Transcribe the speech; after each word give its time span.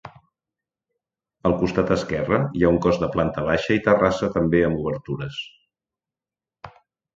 Al 1.49 1.53
costat 1.59 1.93
esquerre 1.97 2.39
hi 2.61 2.65
ha 2.69 2.73
un 2.77 2.81
cos 2.87 2.99
de 3.05 3.11
planta 3.17 3.45
baixa 3.51 3.77
i 3.81 3.85
terrassa 3.91 4.33
també 4.39 4.65
amb 4.71 4.83
obertures. 4.87 5.41